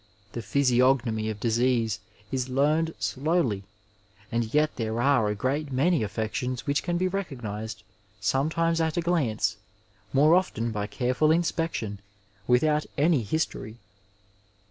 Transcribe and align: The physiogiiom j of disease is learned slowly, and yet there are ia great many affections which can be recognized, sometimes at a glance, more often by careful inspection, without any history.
The 0.31 0.39
physiogiiom 0.41 1.15
j 1.15 1.29
of 1.29 1.39
disease 1.39 1.99
is 2.31 2.49
learned 2.49 2.95
slowly, 2.97 3.65
and 4.31 4.51
yet 4.51 4.75
there 4.75 4.99
are 4.99 5.29
ia 5.29 5.35
great 5.35 5.71
many 5.71 6.01
affections 6.01 6.65
which 6.65 6.81
can 6.81 6.97
be 6.97 7.07
recognized, 7.07 7.83
sometimes 8.19 8.81
at 8.81 8.97
a 8.97 9.01
glance, 9.01 9.57
more 10.11 10.33
often 10.33 10.71
by 10.71 10.87
careful 10.87 11.29
inspection, 11.29 11.99
without 12.47 12.87
any 12.97 13.21
history. 13.21 13.77